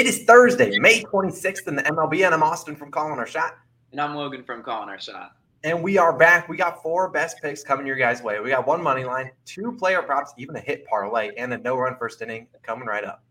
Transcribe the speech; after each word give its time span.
It 0.00 0.06
is 0.06 0.24
Thursday, 0.24 0.78
May 0.78 1.02
26th 1.02 1.68
in 1.68 1.76
the 1.76 1.82
MLB, 1.82 2.24
and 2.24 2.32
I'm 2.32 2.42
Austin 2.42 2.74
from 2.74 2.90
Calling 2.90 3.18
Our 3.18 3.26
Shot. 3.26 3.58
And 3.92 4.00
I'm 4.00 4.14
Logan 4.14 4.42
from 4.42 4.62
Calling 4.62 4.88
Our 4.88 4.98
Shot. 4.98 5.32
And 5.62 5.82
we 5.82 5.98
are 5.98 6.16
back. 6.16 6.48
We 6.48 6.56
got 6.56 6.82
four 6.82 7.10
best 7.10 7.36
picks 7.42 7.62
coming 7.62 7.86
your 7.86 7.96
guys' 7.96 8.22
way. 8.22 8.40
We 8.40 8.48
got 8.48 8.66
one 8.66 8.82
money 8.82 9.04
line, 9.04 9.30
two 9.44 9.72
player 9.72 10.00
props, 10.00 10.32
even 10.38 10.56
a 10.56 10.58
hit 10.60 10.86
parlay, 10.86 11.32
and 11.36 11.52
a 11.52 11.58
no 11.58 11.76
run 11.76 11.96
first 11.98 12.22
inning 12.22 12.46
coming 12.62 12.88
right 12.88 13.04
up 13.04 13.22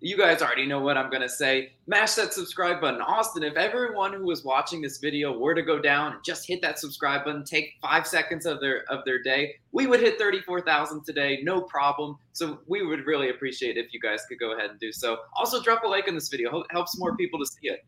you 0.00 0.18
guys 0.18 0.42
already 0.42 0.66
know 0.66 0.80
what 0.80 0.98
I'm 0.98 1.08
going 1.08 1.22
to 1.22 1.28
say. 1.28 1.72
Mash 1.86 2.14
that 2.14 2.32
subscribe 2.34 2.80
button. 2.80 3.00
Austin, 3.00 3.42
if 3.42 3.56
everyone 3.56 4.12
who 4.12 4.24
was 4.24 4.44
watching 4.44 4.82
this 4.82 4.98
video 4.98 5.38
were 5.38 5.54
to 5.54 5.62
go 5.62 5.78
down 5.78 6.12
and 6.12 6.24
just 6.24 6.46
hit 6.46 6.60
that 6.62 6.78
subscribe 6.78 7.24
button, 7.24 7.44
take 7.44 7.74
five 7.80 8.06
seconds 8.06 8.44
of 8.44 8.60
their 8.60 8.84
of 8.90 9.04
their 9.04 9.22
day, 9.22 9.54
we 9.72 9.86
would 9.86 10.00
hit 10.00 10.18
34,000 10.18 11.04
today, 11.04 11.40
no 11.42 11.62
problem. 11.62 12.18
So 12.32 12.58
we 12.66 12.84
would 12.84 13.06
really 13.06 13.30
appreciate 13.30 13.76
if 13.76 13.94
you 13.94 14.00
guys 14.00 14.24
could 14.28 14.38
go 14.38 14.52
ahead 14.52 14.70
and 14.70 14.78
do 14.78 14.92
so. 14.92 15.18
Also, 15.36 15.62
drop 15.62 15.84
a 15.84 15.86
like 15.86 16.06
on 16.08 16.14
this 16.14 16.28
video. 16.28 16.64
Helps 16.70 16.98
more 16.98 17.16
people 17.16 17.38
to 17.38 17.46
see 17.46 17.68
it. 17.68 17.84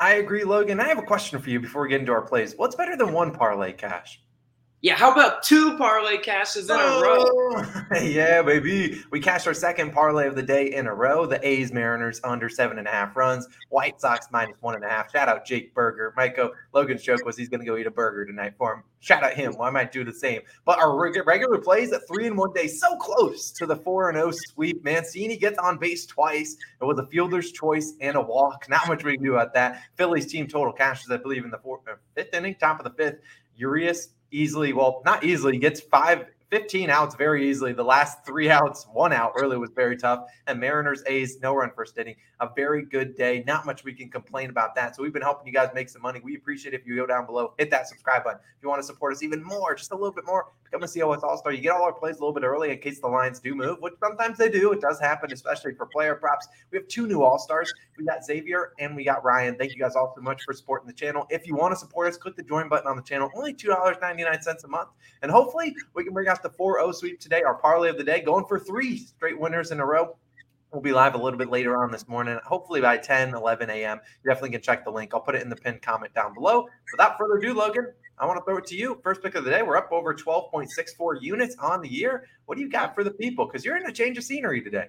I 0.00 0.14
agree, 0.14 0.44
Logan. 0.44 0.80
I 0.80 0.88
have 0.88 0.98
a 0.98 1.02
question 1.02 1.38
for 1.38 1.50
you 1.50 1.60
before 1.60 1.82
we 1.82 1.90
get 1.90 2.00
into 2.00 2.12
our 2.12 2.22
plays. 2.22 2.54
What's 2.56 2.74
better 2.74 2.96
than 2.96 3.12
one 3.12 3.32
parlay 3.32 3.72
cash? 3.72 4.20
Yeah, 4.82 4.96
how 4.96 5.12
about 5.12 5.42
two 5.42 5.76
parlay 5.76 6.16
cashes 6.16 6.70
in 6.70 6.76
oh, 6.78 7.00
a 7.00 7.02
row? 7.02 8.00
yeah, 8.02 8.40
baby. 8.40 9.02
We 9.10 9.20
cashed 9.20 9.46
our 9.46 9.52
second 9.52 9.92
parlay 9.92 10.26
of 10.26 10.34
the 10.34 10.42
day 10.42 10.72
in 10.72 10.86
a 10.86 10.94
row. 10.94 11.26
The 11.26 11.46
A's 11.46 11.70
Mariners 11.70 12.18
under 12.24 12.48
seven 12.48 12.78
and 12.78 12.88
a 12.88 12.90
half 12.90 13.14
runs. 13.14 13.46
White 13.68 14.00
Sox 14.00 14.28
minus 14.32 14.56
one 14.60 14.74
and 14.74 14.82
a 14.82 14.88
half. 14.88 15.12
Shout 15.12 15.28
out 15.28 15.44
Jake 15.44 15.74
Burger. 15.74 16.14
Michael 16.16 16.52
Logan's 16.72 17.02
joke 17.02 17.26
was 17.26 17.36
he's 17.36 17.50
going 17.50 17.60
to 17.60 17.66
go 17.66 17.76
eat 17.76 17.86
a 17.86 17.90
burger 17.90 18.24
tonight 18.24 18.54
for 18.56 18.72
him. 18.72 18.82
Shout 19.00 19.22
out 19.22 19.34
him. 19.34 19.52
Well, 19.52 19.68
I 19.68 19.70
might 19.70 19.92
do 19.92 20.02
the 20.02 20.14
same. 20.14 20.40
But 20.64 20.78
our 20.78 20.98
regular 20.98 21.58
plays 21.58 21.92
at 21.92 22.08
three 22.08 22.26
in 22.26 22.34
one 22.34 22.54
day, 22.54 22.66
so 22.66 22.96
close 22.96 23.50
to 23.52 23.66
the 23.66 23.76
four 23.76 24.08
and 24.08 24.16
zero 24.16 24.28
oh 24.28 24.32
sweep. 24.52 24.82
Mancini 24.82 25.36
gets 25.36 25.58
on 25.58 25.76
base 25.76 26.06
twice. 26.06 26.56
It 26.80 26.84
was 26.86 26.98
a 26.98 27.06
fielder's 27.06 27.52
choice 27.52 27.92
and 28.00 28.16
a 28.16 28.20
walk. 28.20 28.66
Not 28.70 28.88
much 28.88 29.04
we 29.04 29.16
can 29.16 29.24
do 29.24 29.34
about 29.34 29.52
that. 29.54 29.82
Phillies 29.96 30.26
team 30.26 30.46
total 30.46 30.72
cashes, 30.72 31.10
I 31.10 31.18
believe, 31.18 31.44
in 31.44 31.50
the 31.50 31.58
fourth, 31.58 31.82
uh, 31.86 31.96
fifth 32.14 32.32
inning, 32.32 32.54
top 32.54 32.78
of 32.78 32.84
the 32.84 33.02
fifth. 33.02 33.20
Urias 33.56 34.08
easily, 34.30 34.72
well, 34.72 35.02
not 35.04 35.24
easily, 35.24 35.58
gets 35.58 35.80
five 35.80 36.26
15 36.50 36.90
outs 36.90 37.14
very 37.14 37.48
easily. 37.48 37.72
The 37.72 37.84
last 37.84 38.26
three 38.26 38.50
outs, 38.50 38.86
one 38.92 39.12
out 39.12 39.32
early 39.36 39.56
was 39.56 39.70
very 39.70 39.96
tough. 39.96 40.24
And 40.48 40.58
Mariners 40.58 41.02
A's 41.06 41.38
no 41.40 41.54
run 41.54 41.70
first 41.74 41.96
inning. 41.96 42.16
A 42.40 42.48
very 42.54 42.84
good 42.84 43.16
day. 43.16 43.44
Not 43.46 43.66
much 43.66 43.84
we 43.84 43.92
can 43.94 44.10
complain 44.10 44.50
about 44.50 44.74
that. 44.74 44.96
So 44.96 45.02
we've 45.02 45.12
been 45.12 45.22
helping 45.22 45.46
you 45.46 45.52
guys 45.52 45.70
make 45.74 45.88
some 45.88 46.02
money. 46.02 46.20
We 46.22 46.36
appreciate 46.36 46.74
if 46.74 46.84
you 46.84 46.96
go 46.96 47.06
down 47.06 47.26
below, 47.26 47.54
hit 47.56 47.70
that 47.70 47.86
subscribe 47.86 48.24
button. 48.24 48.40
If 48.56 48.62
you 48.62 48.68
want 48.68 48.80
to 48.80 48.86
support 48.86 49.12
us 49.12 49.22
even 49.22 49.42
more, 49.42 49.74
just 49.76 49.92
a 49.92 49.94
little 49.94 50.12
bit 50.12 50.26
more, 50.26 50.48
become 50.64 50.82
a 50.82 50.88
COS 50.88 51.22
All 51.22 51.38
Star. 51.38 51.52
You 51.52 51.60
get 51.60 51.72
all 51.72 51.84
our 51.84 51.92
plays 51.92 52.16
a 52.16 52.18
little 52.18 52.32
bit 52.32 52.42
early 52.42 52.70
in 52.70 52.78
case 52.78 53.00
the 53.00 53.06
lines 53.06 53.38
do 53.38 53.54
move, 53.54 53.78
which 53.80 53.94
sometimes 54.00 54.36
they 54.36 54.48
do. 54.48 54.72
It 54.72 54.80
does 54.80 54.98
happen, 54.98 55.32
especially 55.32 55.74
for 55.74 55.86
player 55.86 56.16
props. 56.16 56.48
We 56.72 56.78
have 56.78 56.88
two 56.88 57.06
new 57.06 57.22
All 57.22 57.38
Stars. 57.38 57.72
We 57.96 58.04
got 58.04 58.24
Xavier 58.24 58.72
and 58.80 58.96
we 58.96 59.04
got 59.04 59.24
Ryan. 59.24 59.56
Thank 59.56 59.72
you 59.72 59.78
guys 59.78 59.94
all 59.94 60.12
so 60.16 60.22
much 60.22 60.42
for 60.42 60.52
supporting 60.52 60.88
the 60.88 60.94
channel. 60.94 61.26
If 61.30 61.46
you 61.46 61.54
want 61.54 61.72
to 61.72 61.78
support 61.78 62.08
us, 62.08 62.16
click 62.16 62.34
the 62.34 62.42
join 62.42 62.68
button 62.68 62.88
on 62.88 62.96
the 62.96 63.02
channel. 63.02 63.30
Only 63.36 63.54
$2.99 63.54 64.64
a 64.64 64.68
month. 64.68 64.88
And 65.22 65.30
hopefully 65.30 65.74
we 65.94 66.04
can 66.04 66.12
bring 66.12 66.28
out 66.28 66.39
the 66.42 66.50
4 66.50 66.80
0 66.80 66.92
sweep 66.92 67.20
today, 67.20 67.42
our 67.42 67.54
parlay 67.54 67.88
of 67.88 67.98
the 67.98 68.04
day, 68.04 68.20
going 68.20 68.44
for 68.46 68.58
three 68.58 68.98
straight 68.98 69.38
winners 69.38 69.70
in 69.70 69.80
a 69.80 69.86
row. 69.86 70.16
We'll 70.72 70.82
be 70.82 70.92
live 70.92 71.14
a 71.14 71.18
little 71.18 71.38
bit 71.38 71.50
later 71.50 71.76
on 71.82 71.90
this 71.90 72.06
morning, 72.06 72.38
hopefully 72.44 72.80
by 72.80 72.96
10, 72.96 73.34
11 73.34 73.70
a.m. 73.70 74.00
You 74.22 74.30
definitely 74.30 74.50
can 74.50 74.62
check 74.62 74.84
the 74.84 74.90
link. 74.90 75.12
I'll 75.12 75.20
put 75.20 75.34
it 75.34 75.42
in 75.42 75.48
the 75.48 75.56
pinned 75.56 75.82
comment 75.82 76.14
down 76.14 76.32
below. 76.32 76.68
Without 76.92 77.18
further 77.18 77.38
ado, 77.38 77.54
Logan, 77.54 77.88
I 78.18 78.26
want 78.26 78.38
to 78.38 78.44
throw 78.44 78.58
it 78.58 78.66
to 78.66 78.76
you. 78.76 79.00
First 79.02 79.20
pick 79.20 79.34
of 79.34 79.44
the 79.44 79.50
day. 79.50 79.62
We're 79.62 79.76
up 79.76 79.90
over 79.90 80.14
12.64 80.14 81.22
units 81.22 81.56
on 81.58 81.80
the 81.80 81.88
year. 81.88 82.28
What 82.46 82.56
do 82.56 82.62
you 82.62 82.70
got 82.70 82.94
for 82.94 83.02
the 83.02 83.10
people? 83.10 83.46
Because 83.46 83.64
you're 83.64 83.78
in 83.78 83.86
a 83.86 83.92
change 83.92 84.16
of 84.16 84.22
scenery 84.22 84.62
today. 84.62 84.86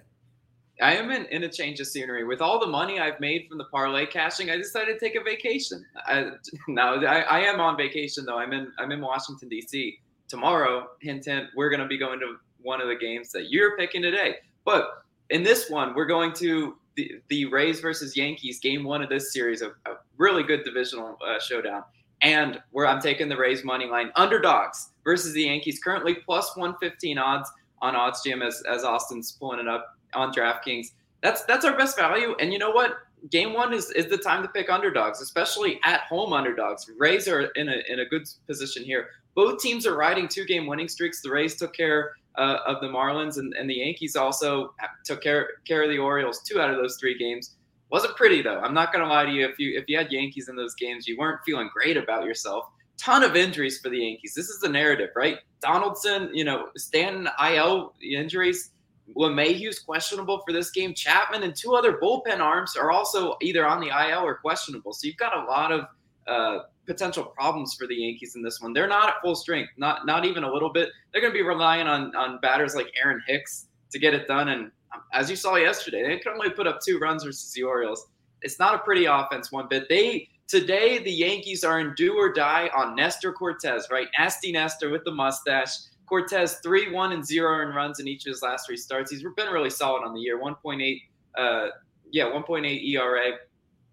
I 0.80 0.94
am 0.94 1.10
in, 1.10 1.26
in 1.26 1.42
a 1.42 1.48
change 1.48 1.80
of 1.80 1.88
scenery. 1.88 2.24
With 2.24 2.40
all 2.40 2.60
the 2.60 2.66
money 2.66 3.00
I've 3.00 3.18
made 3.18 3.46
from 3.48 3.58
the 3.58 3.64
parlay 3.64 4.06
cashing, 4.06 4.50
I 4.50 4.56
decided 4.56 4.98
to 4.98 5.00
take 5.00 5.16
a 5.16 5.24
vacation. 5.24 5.84
I, 6.06 6.30
now 6.68 6.94
I, 6.94 7.22
I 7.22 7.40
am 7.40 7.60
on 7.60 7.76
vacation 7.76 8.24
though. 8.24 8.38
I'm 8.38 8.52
in 8.52 8.70
I'm 8.78 8.92
in 8.92 9.00
Washington 9.00 9.48
D.C 9.48 9.98
tomorrow, 10.32 10.88
hint, 11.02 11.26
hint, 11.26 11.50
we're 11.54 11.68
going 11.68 11.82
to 11.82 11.86
be 11.86 11.98
going 11.98 12.18
to 12.18 12.36
one 12.62 12.80
of 12.80 12.88
the 12.88 12.96
games 12.96 13.30
that 13.32 13.50
you're 13.50 13.76
picking 13.76 14.00
today. 14.00 14.36
But 14.64 15.04
in 15.28 15.42
this 15.42 15.68
one, 15.68 15.94
we're 15.94 16.06
going 16.06 16.32
to 16.36 16.78
the, 16.96 17.20
the 17.28 17.44
Rays 17.44 17.80
versus 17.80 18.16
Yankees, 18.16 18.58
game 18.58 18.82
one 18.82 19.02
of 19.02 19.10
this 19.10 19.30
series, 19.30 19.60
a, 19.60 19.68
a 19.84 19.98
really 20.16 20.42
good 20.42 20.64
divisional 20.64 21.18
uh, 21.22 21.38
showdown. 21.38 21.84
And 22.22 22.62
where 22.70 22.86
I'm 22.86 22.98
taking 22.98 23.28
the 23.28 23.36
Rays 23.36 23.62
money 23.62 23.84
line 23.84 24.10
underdogs 24.16 24.92
versus 25.04 25.34
the 25.34 25.42
Yankees, 25.42 25.80
currently 25.84 26.14
plus 26.14 26.56
115 26.56 27.18
odds 27.18 27.50
on 27.82 27.92
OddsJam 27.92 28.42
as, 28.42 28.62
as 28.66 28.84
Austin's 28.84 29.32
pulling 29.32 29.60
it 29.60 29.68
up 29.68 29.98
on 30.14 30.32
DraftKings. 30.32 30.92
That's 31.22 31.44
that's 31.44 31.66
our 31.66 31.76
best 31.76 31.98
value. 31.98 32.34
And 32.40 32.54
you 32.54 32.58
know 32.58 32.70
what? 32.70 32.96
Game 33.30 33.52
one 33.52 33.72
is, 33.72 33.90
is 33.92 34.06
the 34.06 34.18
time 34.18 34.42
to 34.42 34.48
pick 34.48 34.68
underdogs, 34.68 35.20
especially 35.20 35.78
at 35.84 36.00
home 36.02 36.32
underdogs. 36.32 36.90
Rays 36.98 37.28
are 37.28 37.42
in 37.54 37.68
a 37.68 37.82
in 37.88 38.00
a 38.00 38.04
good 38.04 38.28
position 38.46 38.84
here. 38.84 39.08
Both 39.34 39.60
teams 39.60 39.86
are 39.86 39.96
riding 39.96 40.28
two 40.28 40.44
game 40.44 40.66
winning 40.66 40.88
streaks. 40.88 41.22
The 41.22 41.30
Rays 41.30 41.56
took 41.56 41.72
care 41.72 42.12
uh, 42.36 42.58
of 42.66 42.80
the 42.80 42.88
Marlins, 42.88 43.38
and, 43.38 43.54
and 43.54 43.68
the 43.68 43.74
Yankees 43.74 44.16
also 44.16 44.74
took 45.04 45.22
care, 45.22 45.48
care 45.66 45.82
of 45.82 45.90
the 45.90 45.98
Orioles 45.98 46.42
two 46.42 46.60
out 46.60 46.70
of 46.70 46.76
those 46.76 46.96
three 46.98 47.16
games. 47.16 47.56
Wasn't 47.90 48.16
pretty 48.16 48.42
though. 48.42 48.58
I'm 48.58 48.74
not 48.74 48.92
gonna 48.92 49.06
lie 49.06 49.26
to 49.26 49.30
you. 49.30 49.46
If 49.46 49.58
you 49.58 49.78
if 49.78 49.84
you 49.86 49.98
had 49.98 50.10
Yankees 50.10 50.48
in 50.48 50.56
those 50.56 50.74
games, 50.74 51.06
you 51.06 51.16
weren't 51.18 51.40
feeling 51.44 51.68
great 51.72 51.96
about 51.96 52.24
yourself. 52.24 52.66
Ton 52.98 53.22
of 53.22 53.36
injuries 53.36 53.80
for 53.80 53.90
the 53.90 53.98
Yankees. 53.98 54.34
This 54.34 54.48
is 54.48 54.60
the 54.60 54.68
narrative, 54.68 55.10
right? 55.14 55.38
Donaldson, 55.60 56.30
you 56.32 56.44
know, 56.44 56.68
Stanton, 56.76 57.28
IL 57.42 57.94
injuries. 58.02 58.70
LeMahieu's 59.16 59.78
questionable 59.78 60.42
for 60.46 60.52
this 60.52 60.70
game. 60.70 60.94
Chapman 60.94 61.42
and 61.42 61.54
two 61.54 61.74
other 61.74 61.98
bullpen 61.98 62.40
arms 62.40 62.76
are 62.76 62.90
also 62.90 63.36
either 63.42 63.66
on 63.66 63.80
the 63.80 63.88
IL 63.88 64.20
or 64.20 64.36
questionable. 64.36 64.92
So 64.92 65.06
you've 65.06 65.16
got 65.16 65.36
a 65.36 65.44
lot 65.44 65.72
of 65.72 65.86
uh, 66.26 66.58
potential 66.86 67.24
problems 67.24 67.74
for 67.74 67.86
the 67.86 67.94
Yankees 67.94 68.36
in 68.36 68.42
this 68.42 68.60
one. 68.60 68.72
They're 68.72 68.88
not 68.88 69.08
at 69.08 69.14
full 69.22 69.34
strength, 69.34 69.70
not 69.76 70.06
not 70.06 70.24
even 70.24 70.44
a 70.44 70.52
little 70.52 70.72
bit. 70.72 70.90
They're 71.12 71.20
going 71.20 71.32
to 71.32 71.38
be 71.38 71.42
relying 71.42 71.86
on 71.86 72.14
on 72.16 72.38
batters 72.40 72.74
like 72.74 72.86
Aaron 73.02 73.22
Hicks 73.26 73.68
to 73.90 73.98
get 73.98 74.14
it 74.14 74.26
done. 74.26 74.48
And 74.48 74.70
um, 74.94 75.02
as 75.12 75.30
you 75.30 75.36
saw 75.36 75.56
yesterday, 75.56 76.02
they 76.02 76.18
could 76.18 76.32
only 76.32 76.50
put 76.50 76.66
up 76.66 76.80
two 76.84 76.98
runs 76.98 77.24
versus 77.24 77.52
the 77.52 77.62
Orioles. 77.62 78.06
It's 78.42 78.58
not 78.58 78.74
a 78.74 78.78
pretty 78.78 79.06
offense 79.06 79.52
one 79.52 79.68
bit. 79.68 79.88
They 79.88 80.28
today 80.48 80.98
the 80.98 81.12
Yankees 81.12 81.64
are 81.64 81.80
in 81.80 81.94
do 81.94 82.14
or 82.16 82.32
die 82.32 82.70
on 82.74 82.96
Nestor 82.96 83.32
Cortes, 83.32 83.88
right? 83.90 84.08
Nasty 84.18 84.52
Nestor 84.52 84.90
with 84.90 85.04
the 85.04 85.12
mustache. 85.12 85.76
Cortes 86.12 86.56
three 86.62 86.92
one 86.92 87.12
and 87.12 87.24
zero 87.24 87.66
in 87.66 87.74
runs 87.74 87.98
in 87.98 88.06
each 88.06 88.26
of 88.26 88.32
his 88.32 88.42
last 88.42 88.66
three 88.66 88.76
starts. 88.76 89.10
He's 89.10 89.24
been 89.34 89.48
really 89.48 89.70
solid 89.70 90.04
on 90.04 90.12
the 90.12 90.20
year. 90.20 90.38
One 90.38 90.56
point 90.56 90.82
eight, 90.82 91.00
uh, 91.38 91.68
yeah, 92.10 92.30
one 92.30 92.42
point 92.42 92.66
eight 92.66 92.82
ERA. 92.84 93.32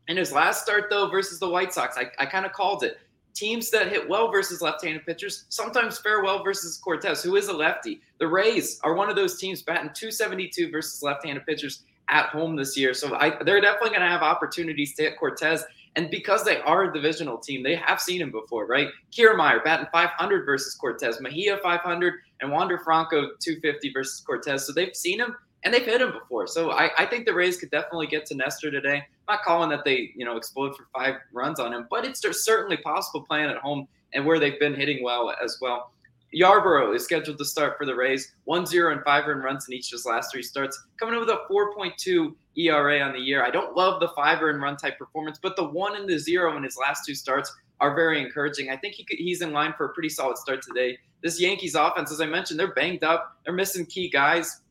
In 0.09 0.18
his 0.18 0.34
last 0.34 0.63
start, 0.63 0.90
though, 0.90 1.07
versus 1.07 1.40
the 1.40 1.47
White 1.47 1.72
Sox, 1.74 1.97
I, 1.97 2.07
I 2.22 2.25
kind 2.25 2.46
of 2.46 2.52
called 2.52 2.84
it. 2.84 2.97
Teams 3.35 3.69
that 3.69 3.88
hit 3.88 4.09
well 4.09 4.30
versus 4.31 4.62
left-handed 4.62 5.06
pitchers 5.06 5.46
sometimes 5.47 5.97
fare 6.00 6.22
well 6.22 6.44
versus 6.44 6.78
Cortes, 6.78 7.24
who 7.24 7.38
is 7.38 7.47
a 7.47 7.53
lefty. 7.53 8.02
The 8.19 8.28
Rays 8.28 8.81
are 8.84 8.96
one 8.96 9.09
of 9.09 9.16
those 9.16 9.40
teams 9.40 9.62
batting 9.62 9.91
272 9.94 10.72
versus 10.72 11.01
left-handed 11.01 11.46
pitchers 11.46 11.84
at 12.09 12.25
home 12.30 12.57
this 12.57 12.75
year. 12.75 12.94
So 12.94 13.16
I, 13.16 13.41
they're 13.44 13.62
definitely 13.62 13.91
going 13.91 14.01
to 14.01 14.07
have 14.07 14.24
opportunities 14.24 14.94
to 14.96 15.03
hit 15.03 15.18
Cortes. 15.18 15.63
And 15.95 16.09
because 16.09 16.44
they 16.44 16.61
are 16.61 16.85
a 16.85 16.94
divisional 16.94 17.38
team, 17.38 17.63
they 17.63 17.75
have 17.75 18.00
seen 18.00 18.22
him 18.22 18.31
before, 18.31 18.67
right? 18.67 18.89
Kiermaier 19.11 19.63
batting 19.63 19.88
500 19.91 20.45
versus 20.45 20.75
Cortes, 20.75 21.19
Mejia 21.19 21.57
500, 21.57 22.13
and 22.41 22.51
Wander 22.51 22.77
Franco 22.79 23.31
250 23.39 23.91
versus 23.91 24.22
Cortes. 24.22 24.66
So 24.66 24.73
they've 24.73 24.95
seen 24.95 25.19
him 25.19 25.35
and 25.63 25.73
they've 25.73 25.85
hit 25.85 26.01
him 26.01 26.11
before. 26.11 26.47
So 26.47 26.72
I, 26.72 26.89
I 26.97 27.05
think 27.05 27.25
the 27.25 27.33
Rays 27.33 27.57
could 27.57 27.72
definitely 27.72 28.07
get 28.07 28.25
to 28.27 28.35
Nestor 28.35 28.72
today. 28.72 29.03
I'm 29.27 29.35
not 29.35 29.44
calling 29.44 29.69
that 29.69 29.83
they, 29.83 30.11
you 30.16 30.25
know, 30.25 30.38
explode 30.38 30.75
for 30.75 30.88
five 30.94 31.16
runs 31.33 31.59
on 31.59 31.73
him, 31.73 31.88
but 31.89 32.06
it's 32.06 32.21
certainly 32.44 32.77
possible 32.77 33.21
playing 33.21 33.50
at 33.50 33.57
home 33.57 33.88
and 34.13 34.25
where 34.25 34.39
they've 34.39 34.59
been 34.59 34.75
hitting 34.75 35.03
well 35.03 35.33
as 35.44 35.57
well. 35.61 35.91
Yarbrough 36.33 36.95
is 36.95 37.03
scheduled 37.03 37.39
to 37.39 37.45
start 37.45 37.77
for 37.77 37.85
the 37.85 37.95
Rays, 37.95 38.33
1 38.44 38.66
0 38.66 38.94
and 38.94 39.03
5 39.03 39.27
earned 39.27 39.44
runs 39.44 39.67
in 39.67 39.73
each 39.73 39.88
of 39.88 39.97
his 39.97 40.06
last 40.06 40.31
three 40.31 40.44
starts, 40.44 40.79
coming 41.00 41.16
in 41.16 41.19
with 41.19 41.29
a 41.29 41.41
4.2 41.51 42.35
ERA 42.68 43.00
on 43.00 43.14
the 43.14 43.20
year. 43.20 43.44
I 43.44 43.50
don't 43.50 43.75
love 43.75 44.00
the 44.00 44.09
5 44.09 44.42
and 44.42 44.62
run 44.62 44.78
type 44.78 44.98
performance, 44.98 45.39
but 45.42 45.56
the 45.56 45.63
1 45.63 45.95
and 45.95 46.10
the 46.10 46.18
0 46.18 46.57
in 46.57 46.63
his 46.63 46.78
last 46.78 47.06
two 47.06 47.16
starts 47.16 47.54
are 47.80 47.95
very 47.95 48.22
encouraging. 48.22 48.69
I 48.69 48.78
think 48.78 48.95
he 48.95 49.04
could, 49.06 49.18
he's 49.18 49.42
in 49.42 49.54
line 49.54 49.74
for 49.78 49.86
a 49.86 49.89
pretty 49.94 50.10
solid 50.10 50.38
start 50.38 50.62
today. 50.62 50.98
This 51.24 51.39
Yankees 51.39 51.75
offense, 51.75 52.12
as 52.12 52.22
I 52.22 52.25
mentioned, 52.25 52.60
they're 52.60 52.74
banged 52.74 53.04
up. 53.04 53.38
They're 53.45 53.54
missing 53.54 53.86
key 53.86 54.10
guys. 54.10 54.62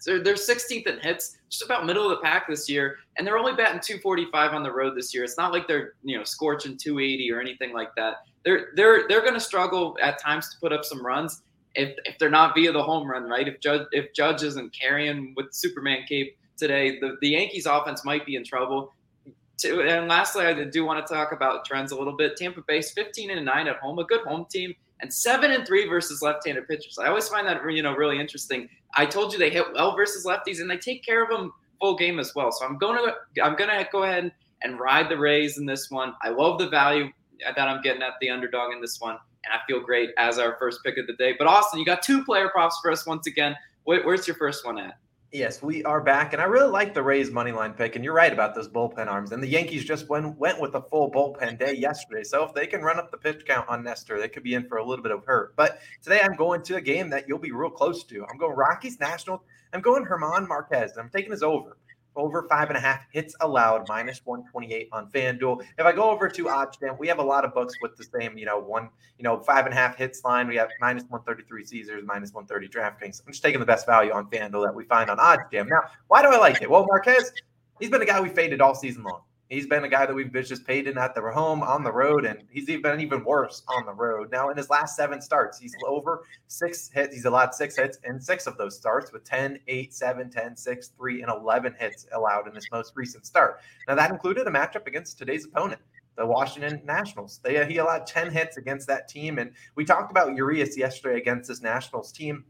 So 0.00 0.18
they're 0.18 0.34
16th 0.34 0.86
in 0.86 0.98
hits, 1.00 1.36
just 1.50 1.62
about 1.62 1.84
middle 1.84 2.04
of 2.04 2.10
the 2.10 2.22
pack 2.22 2.48
this 2.48 2.68
year, 2.70 2.96
and 3.16 3.26
they're 3.26 3.38
only 3.38 3.52
batting 3.52 3.80
245 3.80 4.54
on 4.54 4.62
the 4.62 4.72
road 4.72 4.96
this 4.96 5.12
year. 5.12 5.24
It's 5.24 5.36
not 5.36 5.52
like 5.52 5.68
they're 5.68 5.92
you 6.02 6.16
know 6.16 6.24
scorching 6.24 6.78
280 6.78 7.30
or 7.30 7.40
anything 7.40 7.74
like 7.74 7.94
that. 7.96 8.16
They're 8.44 8.68
they're 8.76 9.06
they're 9.08 9.20
going 9.20 9.34
to 9.34 9.40
struggle 9.40 9.98
at 10.02 10.18
times 10.18 10.48
to 10.50 10.58
put 10.58 10.72
up 10.72 10.86
some 10.86 11.04
runs 11.04 11.42
if 11.74 11.94
if 12.06 12.18
they're 12.18 12.30
not 12.30 12.54
via 12.54 12.72
the 12.72 12.82
home 12.82 13.10
run, 13.10 13.24
right? 13.24 13.46
If 13.46 13.60
Judge 13.60 13.86
if 13.92 14.14
Judge 14.14 14.42
isn't 14.42 14.72
carrying 14.72 15.34
with 15.36 15.52
Superman 15.52 16.04
cape 16.08 16.36
today, 16.60 17.00
the 17.00 17.16
the 17.20 17.30
Yankees 17.30 17.66
offense 17.66 18.04
might 18.04 18.24
be 18.24 18.36
in 18.36 18.44
trouble. 18.44 18.92
And 19.64 20.08
lastly, 20.08 20.46
I 20.46 20.64
do 20.64 20.84
want 20.84 21.04
to 21.04 21.12
talk 21.12 21.32
about 21.32 21.64
trends 21.64 21.92
a 21.92 21.96
little 21.96 22.16
bit. 22.16 22.36
Tampa 22.36 22.62
Bay's 22.66 22.92
15 22.92 23.30
and 23.30 23.44
9 23.44 23.68
at 23.68 23.76
home, 23.76 23.98
a 23.98 24.04
good 24.04 24.22
home 24.22 24.46
team, 24.50 24.74
and 25.00 25.12
7 25.12 25.50
and 25.50 25.66
3 25.66 25.86
versus 25.86 26.22
left-handed 26.22 26.66
pitchers. 26.66 26.98
I 26.98 27.08
always 27.08 27.28
find 27.28 27.46
that 27.46 27.60
you 27.70 27.82
know 27.82 27.94
really 27.94 28.18
interesting. 28.18 28.68
I 28.94 29.04
told 29.04 29.32
you 29.32 29.38
they 29.38 29.50
hit 29.50 29.66
well 29.74 29.94
versus 29.96 30.24
lefties, 30.24 30.60
and 30.60 30.70
they 30.70 30.78
take 30.78 31.04
care 31.04 31.22
of 31.22 31.28
them 31.28 31.52
full 31.80 31.96
game 31.96 32.18
as 32.18 32.34
well. 32.34 32.52
So 32.52 32.64
I'm 32.64 32.78
going 32.78 32.96
to 33.04 33.42
I'm 33.42 33.56
going 33.56 33.70
to 33.70 33.86
go 33.90 34.04
ahead 34.04 34.32
and 34.62 34.78
ride 34.78 35.08
the 35.08 35.18
Rays 35.18 35.58
in 35.58 35.66
this 35.66 35.90
one. 35.90 36.14
I 36.22 36.28
love 36.28 36.58
the 36.58 36.68
value 36.68 37.10
that 37.44 37.68
I'm 37.68 37.80
getting 37.82 38.02
at 38.02 38.14
the 38.20 38.30
underdog 38.30 38.72
in 38.72 38.80
this 38.80 39.00
one, 39.00 39.16
and 39.44 39.52
I 39.52 39.58
feel 39.66 39.80
great 39.80 40.10
as 40.18 40.38
our 40.38 40.56
first 40.58 40.80
pick 40.84 40.98
of 40.98 41.06
the 41.06 41.14
day. 41.14 41.34
But 41.38 41.46
Austin, 41.46 41.80
you 41.80 41.86
got 41.86 42.02
two 42.02 42.24
player 42.24 42.48
props 42.50 42.78
for 42.82 42.90
us 42.90 43.06
once 43.06 43.26
again. 43.26 43.56
Where's 43.84 44.26
your 44.26 44.36
first 44.36 44.64
one 44.64 44.78
at? 44.78 44.98
Yes, 45.32 45.62
we 45.62 45.84
are 45.84 46.00
back, 46.00 46.32
and 46.32 46.42
I 46.42 46.46
really 46.46 46.70
like 46.70 46.92
the 46.92 47.04
Rays 47.04 47.30
money 47.30 47.52
line 47.52 47.72
pick. 47.74 47.94
And 47.94 48.04
you're 48.04 48.14
right 48.14 48.32
about 48.32 48.52
those 48.52 48.68
bullpen 48.68 49.06
arms. 49.06 49.30
And 49.30 49.40
the 49.40 49.46
Yankees 49.46 49.84
just 49.84 50.08
went 50.08 50.36
went 50.38 50.60
with 50.60 50.74
a 50.74 50.82
full 50.82 51.08
bullpen 51.08 51.56
day 51.56 51.74
yesterday. 51.74 52.24
So 52.24 52.42
if 52.42 52.52
they 52.52 52.66
can 52.66 52.82
run 52.82 52.98
up 52.98 53.12
the 53.12 53.16
pitch 53.16 53.46
count 53.46 53.68
on 53.68 53.84
Nestor, 53.84 54.18
they 54.18 54.28
could 54.28 54.42
be 54.42 54.54
in 54.54 54.66
for 54.66 54.78
a 54.78 54.84
little 54.84 55.04
bit 55.04 55.12
of 55.12 55.24
hurt. 55.24 55.54
But 55.54 55.82
today 56.02 56.20
I'm 56.20 56.34
going 56.34 56.64
to 56.64 56.76
a 56.76 56.80
game 56.80 57.08
that 57.10 57.28
you'll 57.28 57.38
be 57.38 57.52
real 57.52 57.70
close 57.70 58.02
to. 58.04 58.26
I'm 58.26 58.38
going 58.38 58.56
Rockies 58.56 58.98
National. 58.98 59.44
I'm 59.72 59.80
going 59.80 60.04
German 60.04 60.48
Marquez. 60.48 60.98
I'm 60.98 61.10
taking 61.10 61.30
his 61.30 61.44
over 61.44 61.76
over 62.16 62.46
five 62.48 62.68
and 62.68 62.76
a 62.76 62.80
half 62.80 63.00
hits 63.12 63.34
allowed, 63.40 63.88
minus 63.88 64.20
128 64.24 64.88
on 64.92 65.10
FanDuel. 65.10 65.62
If 65.78 65.86
I 65.86 65.92
go 65.92 66.10
over 66.10 66.28
to 66.28 66.44
OddsJam, 66.44 66.98
we 66.98 67.08
have 67.08 67.18
a 67.18 67.22
lot 67.22 67.44
of 67.44 67.54
books 67.54 67.74
with 67.80 67.96
the 67.96 68.04
same, 68.04 68.36
you 68.36 68.46
know, 68.46 68.58
one, 68.58 68.88
you 69.18 69.24
know, 69.24 69.38
five 69.38 69.66
and 69.66 69.74
a 69.74 69.76
half 69.76 69.96
hits 69.96 70.24
line. 70.24 70.48
We 70.48 70.56
have 70.56 70.68
minus 70.80 71.04
133 71.04 71.64
Caesars, 71.64 72.04
minus 72.04 72.32
130 72.32 72.68
DraftKings. 72.68 73.22
I'm 73.26 73.32
just 73.32 73.42
taking 73.42 73.60
the 73.60 73.66
best 73.66 73.86
value 73.86 74.12
on 74.12 74.28
FanDuel 74.30 74.64
that 74.64 74.74
we 74.74 74.84
find 74.84 75.10
on 75.10 75.18
OddsJam. 75.18 75.68
Now, 75.68 75.82
why 76.08 76.22
do 76.22 76.28
I 76.28 76.36
like 76.36 76.62
it? 76.62 76.70
Well, 76.70 76.86
Marquez, 76.86 77.32
he's 77.78 77.90
been 77.90 78.02
a 78.02 78.06
guy 78.06 78.20
we 78.20 78.28
faded 78.28 78.60
all 78.60 78.74
season 78.74 79.04
long. 79.04 79.22
He's 79.50 79.66
been 79.66 79.82
a 79.82 79.88
guy 79.88 80.06
that 80.06 80.14
we've 80.14 80.32
just 80.32 80.64
paid 80.64 80.86
in 80.86 80.96
at 80.96 81.12
the 81.12 81.20
home, 81.20 81.60
on 81.64 81.82
the 81.82 81.90
road, 81.90 82.24
and 82.24 82.44
he's 82.52 82.68
even 82.68 83.00
even 83.00 83.24
worse 83.24 83.64
on 83.66 83.84
the 83.84 83.92
road. 83.92 84.30
Now, 84.30 84.50
in 84.50 84.56
his 84.56 84.70
last 84.70 84.94
seven 84.94 85.20
starts, 85.20 85.58
he's 85.58 85.74
over 85.88 86.22
six 86.46 86.88
hits. 86.88 87.12
He's 87.16 87.24
allowed 87.24 87.52
six 87.52 87.76
hits 87.76 87.98
in 88.04 88.20
six 88.20 88.46
of 88.46 88.56
those 88.56 88.76
starts 88.76 89.12
with 89.12 89.24
10, 89.24 89.58
8, 89.66 89.92
7, 89.92 90.30
10, 90.30 90.56
6, 90.56 90.88
3, 90.96 91.22
and 91.22 91.32
11 91.32 91.74
hits 91.80 92.06
allowed 92.12 92.46
in 92.46 92.54
this 92.54 92.68
most 92.70 92.92
recent 92.94 93.26
start. 93.26 93.58
Now, 93.88 93.96
that 93.96 94.12
included 94.12 94.46
a 94.46 94.50
matchup 94.50 94.86
against 94.86 95.18
today's 95.18 95.46
opponent 95.46 95.80
the 96.16 96.26
Washington 96.26 96.80
Nationals. 96.84 97.40
They, 97.42 97.64
he 97.66 97.78
allowed 97.78 98.06
10 98.06 98.30
hits 98.30 98.56
against 98.56 98.86
that 98.86 99.08
team. 99.08 99.38
And 99.38 99.52
we 99.74 99.84
talked 99.84 100.10
about 100.10 100.36
Urias 100.36 100.76
yesterday 100.76 101.18
against 101.18 101.48
this 101.48 101.62
Nationals 101.62 102.12
team. 102.12 102.44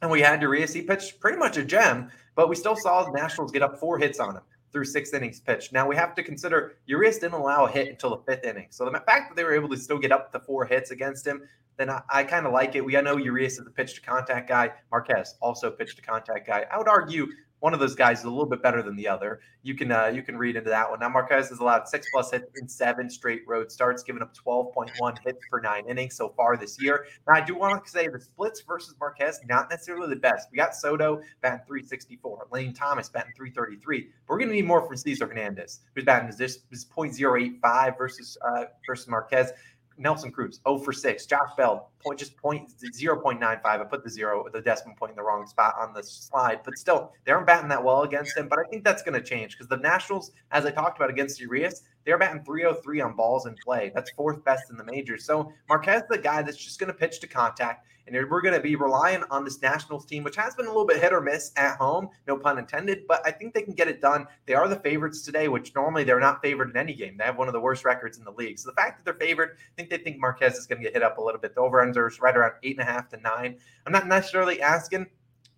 And 0.00 0.10
we 0.10 0.20
had 0.20 0.40
Urias. 0.40 0.72
He 0.72 0.82
pitched 0.82 1.18
pretty 1.18 1.36
much 1.36 1.56
a 1.56 1.64
gem, 1.64 2.10
but 2.36 2.48
we 2.48 2.54
still 2.54 2.76
saw 2.76 3.02
the 3.02 3.10
Nationals 3.10 3.50
get 3.50 3.62
up 3.62 3.80
four 3.80 3.98
hits 3.98 4.20
on 4.20 4.36
him 4.36 4.42
through 4.72 4.84
six 4.84 5.12
innings 5.12 5.40
pitched. 5.40 5.72
Now 5.72 5.86
we 5.86 5.96
have 5.96 6.14
to 6.14 6.22
consider 6.22 6.76
Urias 6.86 7.18
didn't 7.18 7.34
allow 7.34 7.66
a 7.66 7.70
hit 7.70 7.88
until 7.88 8.10
the 8.10 8.18
fifth 8.18 8.44
inning. 8.44 8.66
So 8.70 8.84
the 8.84 8.90
fact 9.06 9.30
that 9.30 9.36
they 9.36 9.44
were 9.44 9.54
able 9.54 9.68
to 9.70 9.76
still 9.76 9.98
get 9.98 10.12
up 10.12 10.32
to 10.32 10.40
four 10.40 10.64
hits 10.64 10.90
against 10.90 11.26
him, 11.26 11.42
then 11.76 11.90
I, 11.90 12.02
I 12.12 12.24
kind 12.24 12.46
of 12.46 12.52
like 12.52 12.74
it. 12.74 12.84
We 12.84 12.96
I 12.96 13.00
know 13.00 13.16
Urias 13.16 13.58
is 13.58 13.66
a 13.66 13.70
pitch 13.70 13.94
to 13.94 14.00
contact 14.00 14.48
guy. 14.48 14.72
Marquez 14.90 15.36
also 15.40 15.70
pitch 15.70 15.96
to 15.96 16.02
contact 16.02 16.46
guy. 16.46 16.66
I 16.70 16.78
would 16.78 16.88
argue 16.88 17.26
one 17.60 17.74
of 17.74 17.80
those 17.80 17.94
guys 17.94 18.20
is 18.20 18.24
a 18.24 18.30
little 18.30 18.46
bit 18.46 18.62
better 18.62 18.82
than 18.82 18.96
the 18.96 19.08
other. 19.08 19.40
You 19.62 19.74
can 19.74 19.90
uh, 19.90 20.06
you 20.06 20.22
can 20.22 20.36
read 20.36 20.56
into 20.56 20.70
that 20.70 20.88
one. 20.88 21.00
Now 21.00 21.08
Marquez 21.08 21.48
has 21.48 21.58
allowed 21.58 21.88
six 21.88 22.06
plus 22.12 22.30
hits 22.30 22.46
in 22.60 22.68
seven 22.68 23.10
straight 23.10 23.42
road 23.46 23.72
starts, 23.72 24.02
giving 24.02 24.22
up 24.22 24.34
12.1 24.34 25.18
hits 25.24 25.40
per 25.50 25.60
nine 25.60 25.84
innings 25.88 26.16
so 26.16 26.30
far 26.36 26.56
this 26.56 26.80
year. 26.80 27.06
Now 27.26 27.34
I 27.34 27.40
do 27.40 27.56
want 27.56 27.84
to 27.84 27.90
say 27.90 28.08
the 28.08 28.20
splits 28.20 28.62
versus 28.62 28.94
Marquez 29.00 29.40
not 29.48 29.70
necessarily 29.70 30.08
the 30.08 30.20
best. 30.20 30.48
We 30.50 30.56
got 30.56 30.74
Soto 30.74 31.20
batting 31.42 31.66
364, 31.66 32.48
Lane 32.50 32.72
Thomas 32.72 33.08
batting 33.08 33.32
333. 33.36 34.00
But 34.02 34.10
we're 34.28 34.38
going 34.38 34.48
to 34.48 34.54
need 34.54 34.66
more 34.66 34.86
from 34.86 34.96
Cesar 34.96 35.26
Hernandez, 35.26 35.80
who's 35.94 36.04
batting 36.04 36.28
this 36.36 36.58
is 36.70 36.84
0.085 36.84 37.98
versus 37.98 38.38
uh, 38.46 38.64
versus 38.86 39.08
Marquez. 39.08 39.52
Nelson 39.98 40.30
Cruz, 40.30 40.60
0 40.66 40.78
for 40.78 40.92
6. 40.92 41.26
Josh 41.26 41.50
Bell, 41.56 41.90
point 42.00 42.18
just 42.18 42.36
point 42.36 42.70
0.95. 42.78 43.60
I 43.64 43.84
put 43.84 44.04
the 44.04 44.10
zero, 44.10 44.46
the 44.52 44.60
decimal 44.60 44.96
point 44.96 45.10
in 45.10 45.16
the 45.16 45.22
wrong 45.22 45.46
spot 45.46 45.74
on 45.78 45.92
the 45.92 46.02
slide, 46.02 46.60
but 46.64 46.78
still, 46.78 47.12
they 47.24 47.32
aren't 47.32 47.46
batting 47.46 47.68
that 47.68 47.82
well 47.82 48.02
against 48.02 48.36
him. 48.36 48.48
But 48.48 48.58
I 48.58 48.64
think 48.70 48.84
that's 48.84 49.02
going 49.02 49.14
to 49.14 49.26
change 49.26 49.52
because 49.52 49.68
the 49.68 49.76
Nationals, 49.76 50.32
as 50.52 50.64
I 50.64 50.70
talked 50.70 50.98
about 50.98 51.10
against 51.10 51.40
Urias, 51.40 51.82
they're 52.08 52.16
batting 52.16 52.42
303 52.42 53.02
on 53.02 53.14
balls 53.14 53.44
in 53.44 53.54
play. 53.62 53.92
That's 53.94 54.10
fourth 54.12 54.42
best 54.42 54.70
in 54.70 54.78
the 54.78 54.84
majors. 54.84 55.26
So 55.26 55.52
Marquez, 55.68 56.04
the 56.08 56.16
guy 56.16 56.40
that's 56.40 56.56
just 56.56 56.80
going 56.80 56.90
to 56.90 56.98
pitch 56.98 57.20
to 57.20 57.26
contact. 57.26 57.84
And 58.06 58.16
we're 58.30 58.40
going 58.40 58.54
to 58.54 58.60
be 58.60 58.76
relying 58.76 59.24
on 59.30 59.44
this 59.44 59.60
Nationals 59.60 60.06
team, 60.06 60.24
which 60.24 60.36
has 60.36 60.54
been 60.54 60.64
a 60.64 60.70
little 60.70 60.86
bit 60.86 61.02
hit 61.02 61.12
or 61.12 61.20
miss 61.20 61.52
at 61.56 61.76
home, 61.76 62.08
no 62.26 62.38
pun 62.38 62.56
intended, 62.56 63.06
but 63.06 63.20
I 63.26 63.30
think 63.30 63.52
they 63.52 63.60
can 63.60 63.74
get 63.74 63.88
it 63.88 64.00
done. 64.00 64.26
They 64.46 64.54
are 64.54 64.66
the 64.66 64.76
favorites 64.76 65.20
today, 65.20 65.48
which 65.48 65.74
normally 65.74 66.04
they're 66.04 66.18
not 66.18 66.40
favored 66.40 66.70
in 66.70 66.78
any 66.78 66.94
game. 66.94 67.18
They 67.18 67.24
have 67.24 67.36
one 67.36 67.48
of 67.48 67.52
the 67.52 67.60
worst 67.60 67.84
records 67.84 68.16
in 68.16 68.24
the 68.24 68.32
league. 68.32 68.58
So 68.58 68.70
the 68.70 68.74
fact 68.74 68.96
that 68.96 69.04
they're 69.04 69.28
favored, 69.28 69.58
I 69.58 69.72
think 69.76 69.90
they 69.90 69.98
think 69.98 70.18
Marquez 70.18 70.56
is 70.56 70.66
going 70.66 70.78
to 70.78 70.84
get 70.84 70.94
hit 70.94 71.02
up 71.02 71.18
a 71.18 71.20
little 71.20 71.38
bit. 71.38 71.54
The 71.54 71.60
over 71.60 71.82
ends 71.82 71.98
are 71.98 72.10
right 72.22 72.34
around 72.34 72.54
eight 72.62 72.78
and 72.80 72.88
a 72.88 72.90
half 72.90 73.10
to 73.10 73.18
nine. 73.18 73.58
I'm 73.84 73.92
not 73.92 74.06
necessarily 74.08 74.62
asking 74.62 75.08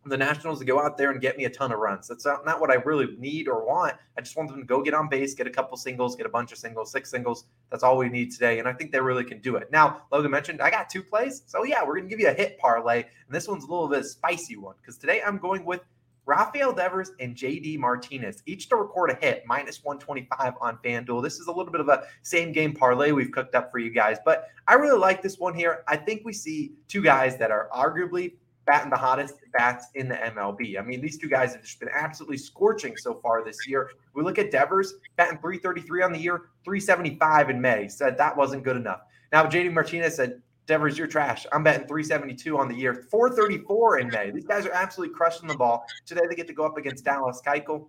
the 0.07 0.17
Nationals 0.17 0.59
to 0.61 0.65
go 0.65 0.81
out 0.81 0.97
there 0.97 1.11
and 1.11 1.21
get 1.21 1.37
me 1.37 1.45
a 1.45 1.51
ton 1.51 1.73
of 1.73 1.79
runs. 1.79 2.09
That's 2.09 2.25
not, 2.25 2.47
not 2.47 2.61
what 2.61 2.71
I 2.71 2.77
really 2.77 3.17
need 3.19 3.49
or 3.49 3.67
want. 3.67 3.95
I 4.17 4.23
just 4.23 4.37
want 4.37 4.49
them 4.49 4.61
to 4.61 4.67
go 4.67 4.83
get 4.83 4.95
on 4.95 5.09
base, 5.09 5.35
get 5.35 5.47
a 5.47 5.51
couple 5.51 5.77
singles, 5.77 6.17
get 6.17 6.25
a 6.25 6.31
bunch 6.31 6.53
of 6.53 6.59
singles, 6.59 6.91
six 6.91 7.11
singles. 7.11 7.45
That's 7.71 7.83
all 7.83 7.99
we 7.99 8.09
need 8.09 8.33
today. 8.33 8.59
And 8.59 8.69
I 8.69 8.73
think 8.73 8.93
they 8.93 9.01
really 9.01 9.25
can 9.25 9.41
do 9.41 9.57
it. 9.57 9.71
Now, 9.71 10.03
Logan 10.11 10.31
mentioned 10.31 10.63
I 10.63 10.71
got 10.71 10.89
two 10.89 11.03
plays. 11.03 11.43
So, 11.47 11.65
yeah, 11.65 11.85
we're 11.85 11.97
going 11.97 12.09
to 12.09 12.11
give 12.11 12.21
you 12.21 12.29
a 12.29 12.35
hit 12.35 12.59
parlay. 12.59 13.03
And 13.03 13.35
this 13.35 13.47
one's 13.47 13.65
a 13.65 13.67
little 13.67 13.89
bit 13.89 14.05
spicy 14.07 14.57
one 14.57 14.75
because 14.81 14.97
today 14.97 15.21
I'm 15.25 15.37
going 15.37 15.67
with 15.67 15.83
Rafael 16.25 16.73
Devers 16.73 17.13
and 17.19 17.35
JD 17.35 17.79
Martinez, 17.79 18.43
each 18.47 18.69
to 18.69 18.77
record 18.77 19.11
a 19.11 19.15
hit, 19.15 19.43
minus 19.47 19.83
125 19.83 20.55
on 20.61 20.79
FanDuel. 20.85 21.23
This 21.23 21.41
is 21.41 21.49
a 21.49 21.53
little 21.53 21.73
bit 21.73 21.81
of 21.81 21.89
a 21.89 22.05
same 22.23 22.53
game 22.53 22.73
parlay 22.73 23.11
we've 23.11 23.33
cooked 23.33 23.55
up 23.55 23.71
for 23.73 23.79
you 23.79 23.91
guys, 23.91 24.19
but 24.25 24.49
I 24.69 24.75
really 24.75 24.99
like 24.99 25.23
this 25.23 25.39
one 25.39 25.55
here. 25.55 25.83
I 25.89 25.97
think 25.97 26.23
we 26.25 26.33
see 26.33 26.73
two 26.89 27.03
guys 27.03 27.37
that 27.39 27.51
are 27.51 27.69
arguably 27.75 28.35
batting 28.71 28.89
the 28.91 28.97
hottest 28.97 29.35
bats 29.53 29.89
in 29.97 30.09
the 30.09 30.15
MLB. 30.15 30.79
I 30.79 30.83
mean, 30.83 31.01
these 31.01 31.19
two 31.19 31.29
guys 31.29 31.55
have 31.55 31.63
just 31.63 31.81
been 31.81 31.89
absolutely 31.93 32.39
scorching 32.39 32.97
so 32.97 33.15
far 33.15 33.45
this 33.45 33.67
year. 33.67 33.91
We 34.15 34.23
look 34.23 34.39
at 34.39 34.53
Devers 34.53 34.95
batting 35.17 35.39
333 35.39 36.03
on 36.05 36.13
the 36.13 36.21
year, 36.21 36.43
375 36.65 37.51
in 37.51 37.61
May. 37.61 37.89
Said 37.89 38.17
that 38.17 38.37
wasn't 38.37 38.63
good 38.63 38.77
enough. 38.77 39.01
Now, 39.33 39.45
JD 39.47 39.73
Martinez 39.73 40.15
said, 40.15 40.41
Devers, 40.67 40.97
you're 40.97 41.09
trash. 41.09 41.47
I'm 41.51 41.65
betting 41.65 41.89
372 41.89 42.57
on 42.57 42.69
the 42.69 42.77
year, 42.77 42.95
434 43.11 43.99
in 43.99 44.09
May. 44.09 44.31
These 44.31 44.47
guys 44.47 44.65
are 44.67 44.73
absolutely 44.73 45.17
crushing 45.17 45.49
the 45.49 45.57
ball. 45.57 45.85
Today 46.07 46.21
they 46.29 46.37
get 46.37 46.47
to 46.47 46.55
go 46.55 46.65
up 46.65 46.77
against 46.77 47.05
Dallas 47.05 47.43
Keuchel 47.45 47.89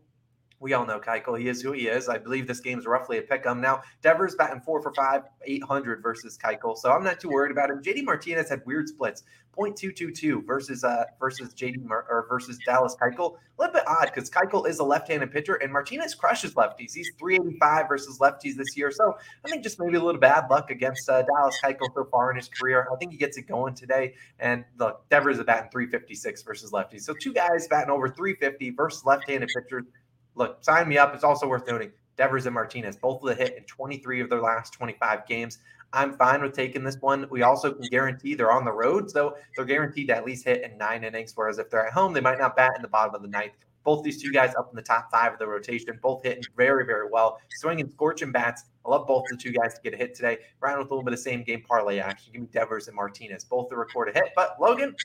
we 0.61 0.73
all 0.73 0.85
know 0.85 0.99
Keuchel. 0.99 1.37
He 1.37 1.49
is 1.49 1.61
who 1.61 1.71
he 1.71 1.87
is. 1.87 2.07
I 2.07 2.19
believe 2.19 2.47
this 2.47 2.59
game 2.59 2.77
is 2.77 2.85
roughly 2.85 3.17
a 3.17 3.21
pick 3.21 3.45
'em. 3.45 3.59
Now, 3.59 3.81
Devers 4.01 4.35
batting 4.35 4.61
four 4.61 4.81
for 4.81 4.93
five, 4.93 5.23
800 5.43 6.03
versus 6.03 6.37
Keuchel. 6.37 6.77
So 6.77 6.91
I'm 6.91 7.03
not 7.03 7.19
too 7.19 7.29
worried 7.29 7.51
about 7.51 7.71
him. 7.71 7.81
JD 7.81 8.03
Martinez 8.03 8.47
had 8.47 8.63
weird 8.65 8.87
splits, 8.87 9.23
0.222 9.57 10.45
versus 10.45 10.83
uh 10.83 11.03
versus 11.19 11.53
JD 11.53 11.83
Mar- 11.83 12.05
or 12.09 12.25
versus 12.29 12.57
Dallas 12.65 12.95
Keuchel. 12.95 13.37
A 13.57 13.61
little 13.61 13.73
bit 13.73 13.83
odd 13.87 14.11
because 14.13 14.29
Keuchel 14.29 14.67
is 14.67 14.79
a 14.79 14.83
left-handed 14.83 15.31
pitcher 15.31 15.55
and 15.55 15.73
Martinez 15.73 16.15
crushes 16.15 16.53
lefties. 16.53 16.93
He's 16.93 17.11
385 17.19 17.87
versus 17.87 18.19
lefties 18.19 18.55
this 18.55 18.77
year. 18.77 18.91
So 18.91 19.15
I 19.43 19.50
think 19.50 19.63
just 19.63 19.79
maybe 19.79 19.97
a 19.97 20.03
little 20.03 20.21
bad 20.21 20.45
luck 20.50 20.69
against 20.71 21.09
uh, 21.09 21.24
Dallas 21.24 21.57
Keuchel 21.63 21.93
so 21.95 22.05
far 22.05 22.31
in 22.31 22.38
his 22.38 22.47
career. 22.47 22.88
I 22.91 22.95
think 22.97 23.12
he 23.12 23.17
gets 23.17 23.38
it 23.38 23.43
going 23.43 23.74
today. 23.74 24.13
And 24.39 24.63
look, 24.77 25.07
Devers 25.09 25.39
is 25.39 25.43
batting 25.43 25.69
356 25.71 26.43
versus 26.43 26.71
lefties. 26.71 27.01
So 27.01 27.13
two 27.19 27.33
guys 27.33 27.67
batting 27.67 27.91
over 27.91 28.07
350 28.07 28.71
versus 28.71 29.03
left-handed 29.05 29.50
pitchers 29.55 29.86
look, 30.35 30.63
sign 30.63 30.88
me 30.88 30.97
up. 30.97 31.13
It's 31.13 31.23
also 31.23 31.47
worth 31.47 31.67
noting 31.67 31.91
Devers 32.17 32.45
and 32.45 32.53
Martinez, 32.53 32.95
both 32.95 33.21
of 33.23 33.29
the 33.29 33.35
hit 33.35 33.57
in 33.57 33.63
23 33.63 34.21
of 34.21 34.29
their 34.29 34.41
last 34.41 34.73
25 34.73 35.25
games. 35.27 35.59
I'm 35.93 36.13
fine 36.13 36.41
with 36.41 36.53
taking 36.53 36.83
this 36.83 36.97
one. 37.01 37.27
We 37.29 37.41
also 37.41 37.73
can 37.73 37.83
guarantee 37.89 38.35
they're 38.35 38.51
on 38.51 38.63
the 38.63 38.71
road, 38.71 39.11
so 39.11 39.35
they're 39.55 39.65
guaranteed 39.65 40.07
to 40.07 40.15
at 40.15 40.25
least 40.25 40.45
hit 40.45 40.63
in 40.63 40.77
nine 40.77 41.03
innings. 41.03 41.33
Whereas 41.35 41.57
if 41.57 41.69
they're 41.69 41.85
at 41.85 41.93
home, 41.93 42.13
they 42.13 42.21
might 42.21 42.39
not 42.39 42.55
bat 42.55 42.71
in 42.75 42.81
the 42.81 42.88
bottom 42.88 43.13
of 43.13 43.21
the 43.21 43.27
ninth. 43.27 43.53
Both 43.83 44.03
these 44.03 44.21
two 44.21 44.31
guys 44.31 44.53
up 44.55 44.69
in 44.69 44.75
the 44.75 44.81
top 44.81 45.09
five 45.11 45.33
of 45.33 45.39
the 45.39 45.47
rotation, 45.47 46.00
both 46.01 46.23
hitting 46.23 46.43
very, 46.55 46.85
very 46.85 47.09
well, 47.09 47.39
swinging 47.50 47.89
scorching 47.89 48.31
bats. 48.31 48.65
I 48.85 48.89
love 48.89 49.07
both 49.07 49.25
the 49.29 49.35
two 49.35 49.51
guys 49.51 49.73
to 49.73 49.81
get 49.81 49.93
a 49.93 49.97
hit 49.97 50.13
today. 50.13 50.38
Round 50.59 50.79
with 50.79 50.88
a 50.88 50.93
little 50.93 51.03
bit 51.03 51.13
of 51.13 51.19
same 51.19 51.43
game 51.43 51.63
parlay 51.67 51.97
action. 51.97 52.31
Give 52.31 52.43
me 52.43 52.47
Devers 52.51 52.88
and 52.88 52.95
Martinez, 52.95 53.43
both 53.43 53.69
to 53.69 53.75
record 53.75 54.09
a 54.09 54.13
hit. 54.13 54.25
But 54.35 54.57
Logan, 54.61 54.95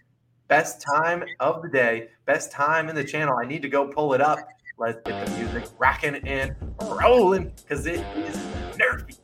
best 0.49 0.83
time 0.83 1.25
of 1.40 1.62
the 1.62 1.68
day, 1.71 2.09
best 2.26 2.52
time 2.52 2.88
in 2.88 2.95
the 2.95 3.04
channel. 3.04 3.38
I 3.42 3.47
need 3.47 3.62
to 3.62 3.68
go 3.68 3.88
pull 3.88 4.12
it 4.12 4.21
up. 4.21 4.38
Let's 4.78 5.00
get 5.06 5.26
the 5.26 5.33
music 5.38 5.64
rocking 5.78 6.16
and 6.16 6.54
rolling 6.83 7.50
because 7.62 7.87
it 7.87 8.00
is 8.14 8.37
Nerfy. 8.76 9.18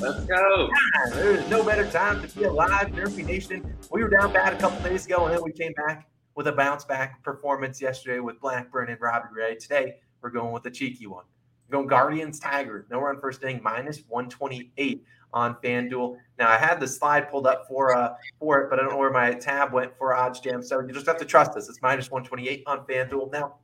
Let's 0.00 0.24
go. 0.26 0.70
There's 1.10 1.50
no 1.50 1.64
better 1.64 1.90
time 1.90 2.22
to 2.22 2.38
be 2.38 2.44
alive, 2.44 2.88
Nerfy 2.92 3.26
Nation. 3.26 3.74
We 3.90 4.04
were 4.04 4.08
down 4.08 4.32
bad 4.32 4.52
a 4.52 4.58
couple 4.58 4.80
days 4.88 5.04
ago, 5.04 5.26
and 5.26 5.34
then 5.34 5.42
we 5.42 5.50
came 5.50 5.72
back 5.72 6.08
with 6.36 6.46
a 6.46 6.52
bounce 6.52 6.84
back 6.84 7.20
performance 7.24 7.82
yesterday 7.82 8.20
with 8.20 8.40
Blackburn 8.40 8.88
and 8.88 9.00
Robbie 9.00 9.26
Ray. 9.34 9.56
Today, 9.56 9.96
we're 10.22 10.30
going 10.30 10.52
with 10.52 10.64
a 10.66 10.70
cheeky 10.70 11.08
one. 11.08 11.24
We're 11.68 11.78
going 11.78 11.88
Guardians 11.88 12.38
Tigers. 12.38 12.86
No 12.88 13.00
run 13.00 13.18
first 13.20 13.42
inning, 13.42 13.60
minus 13.64 14.04
128 14.06 15.04
on 15.32 15.56
FanDuel. 15.56 16.16
Now 16.38 16.48
I 16.48 16.58
had 16.58 16.78
the 16.78 16.86
slide 16.86 17.28
pulled 17.28 17.48
up 17.48 17.66
for 17.66 17.92
uh 17.92 18.14
for 18.38 18.60
it, 18.60 18.70
but 18.70 18.78
I 18.78 18.82
don't 18.82 18.92
know 18.92 18.98
where 18.98 19.10
my 19.10 19.32
tab 19.32 19.72
went 19.72 19.96
for 19.98 20.14
OddsJam. 20.14 20.64
So 20.64 20.78
you 20.78 20.92
just 20.92 21.06
have 21.06 21.18
to 21.18 21.24
trust 21.24 21.56
us. 21.56 21.68
It's 21.68 21.82
minus 21.82 22.08
128 22.08 22.62
on 22.66 22.86
FanDuel. 22.86 23.32
Now 23.32 23.56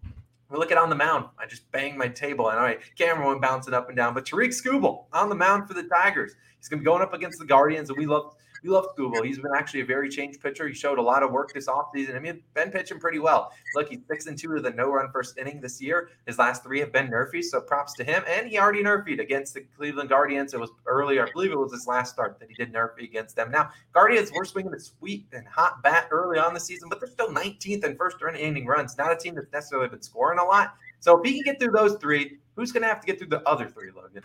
we 0.53 0.59
look 0.59 0.71
at 0.71 0.79
on 0.79 0.91
the 0.91 0.97
mound. 0.97 1.27
I 1.39 1.47
just 1.47 1.71
banged 1.73 1.97
my 1.97 2.09
table. 2.09 2.51
And 2.51 2.59
all 2.59 2.65
right, 2.65 2.81
camera 2.97 3.27
went 3.27 3.41
bouncing 3.41 3.73
up 3.73 3.89
and 3.89 3.97
down. 3.97 4.13
But 4.13 4.27
Tarik 4.27 4.51
Skubal 4.51 5.07
on 5.13 5.29
the 5.29 5.35
mound 5.35 5.67
for 5.67 5.75
the 5.75 5.85
Tigers. 5.85 6.35
He's 6.59 6.69
going 6.69 6.81
to 6.81 6.83
be 6.83 6.85
going 6.85 7.03
up 7.03 7.15
against 7.15 7.39
the 7.41 7.47
Guardians, 7.47 7.89
and 7.89 7.99
we 7.99 8.07
love 8.07 8.35
we 8.63 8.71
love 8.71 8.87
Skubal. 8.97 9.25
He's 9.25 9.39
been 9.39 9.53
actually 9.57 9.81
a 9.81 9.85
very 9.85 10.09
changed 10.09 10.41
pitcher. 10.41 10.69
He 10.69 10.75
showed 10.75 10.99
a 10.99 11.03
lot 11.03 11.23
of 11.23 11.33
work 11.33 11.53
this 11.53 11.67
offseason. 11.67 12.15
I 12.15 12.21
mean, 12.21 12.43
been 12.55 12.71
pitching 12.71 13.01
pretty 13.01 13.19
well. 13.19 13.53
Look, 13.75 13.89
he's 13.89 14.01
six 14.09 14.27
and 14.27 14.39
two 14.39 14.55
to 14.55 14.61
the 14.61 14.71
no 14.71 14.91
run 14.91 15.11
first 15.11 15.37
inning 15.37 15.61
this 15.61 15.81
year. 15.81 16.11
His 16.27 16.39
last 16.39 16.63
three 16.63 16.79
have 16.81 16.93
been 16.93 17.09
nerfy, 17.09 17.43
so 17.43 17.61
props 17.61 17.95
to 17.95 18.05
him. 18.05 18.23
And 18.29 18.49
he 18.49 18.59
already 18.59 18.83
nerfed 18.83 19.21
against 19.21 19.55
the 19.55 19.63
Cleveland 19.77 20.09
Guardians. 20.09 20.55
It 20.55 20.61
was 20.61 20.71
earlier, 20.87 21.27
I 21.27 21.33
believe 21.33 21.51
it 21.51 21.59
was 21.59 21.73
his 21.73 21.87
last 21.87 22.13
start 22.13 22.39
that 22.39 22.49
he 22.49 22.55
did 22.55 22.73
nerf 22.73 22.97
against 23.03 23.35
them. 23.35 23.51
Now, 23.51 23.71
Guardians 23.93 24.31
were 24.33 24.45
swinging 24.45 24.75
a 24.75 24.81
sweet 24.81 25.27
and 25.33 25.47
hot 25.47 25.83
bat 25.83 26.09
early 26.11 26.39
on 26.39 26.55
the 26.55 26.61
season, 26.61 26.89
but 26.89 27.01
they're 27.01 27.11
still 27.11 27.29
19th 27.29 27.85
in 27.85 27.97
first 27.97 28.17
inning 28.23 28.67
runs. 28.67 28.97
Not 28.97 29.13
a 29.13 29.17
team 29.17 29.35
that's 29.35 29.53
necessarily 29.53 29.89
been 29.89 30.03
scoring 30.03 30.39
a 30.39 30.45
lot. 30.45 30.75
So 31.01 31.19
if 31.19 31.25
he 31.25 31.43
can 31.43 31.53
get 31.53 31.61
through 31.61 31.73
those 31.73 31.97
three, 31.97 32.39
who's 32.55 32.71
going 32.71 32.83
to 32.83 32.89
have 32.89 33.01
to 33.01 33.07
get 33.07 33.19
through 33.19 33.29
the 33.29 33.47
other 33.49 33.69
three, 33.69 33.91
Logan? 33.91 34.23